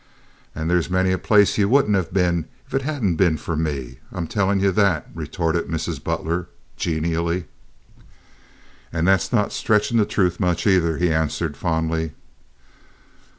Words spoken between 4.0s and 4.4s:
I'm